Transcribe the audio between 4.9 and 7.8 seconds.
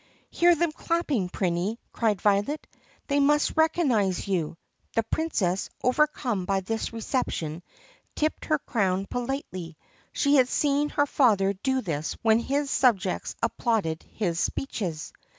The Princess, overcome by this reception,